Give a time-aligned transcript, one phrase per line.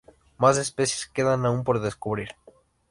[0.39, 2.29] Más especies quedan aún por descubrir.